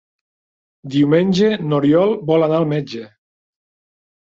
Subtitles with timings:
[0.95, 3.05] Diumenge n'Oriol vol anar al metge.